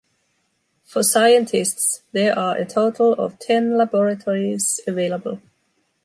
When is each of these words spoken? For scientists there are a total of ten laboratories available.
For 0.83 1.03
scientists 1.03 2.01
there 2.11 2.35
are 2.35 2.57
a 2.57 2.65
total 2.65 3.13
of 3.13 3.37
ten 3.37 3.77
laboratories 3.77 4.79
available. 4.87 5.39